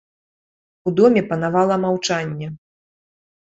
[0.91, 2.47] У доме панавала маўчанне.